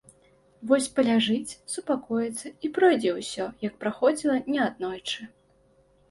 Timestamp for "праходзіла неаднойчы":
3.83-5.29